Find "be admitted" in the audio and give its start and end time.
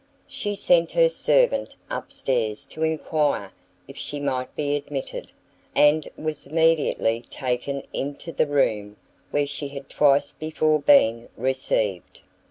4.55-5.31